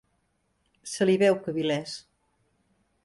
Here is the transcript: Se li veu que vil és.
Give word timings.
Se 0.93 1.07
li 1.09 1.15
veu 1.25 1.37
que 1.43 1.55
vil 1.59 1.75
és. 1.77 1.93